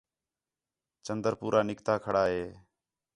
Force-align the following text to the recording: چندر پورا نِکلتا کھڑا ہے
چندر 1.05 1.33
پورا 1.41 1.61
نِکلتا 1.69 1.93
کھڑا 2.05 2.23
ہے 2.33 2.45